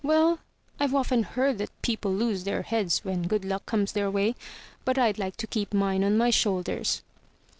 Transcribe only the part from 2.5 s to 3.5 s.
heads when good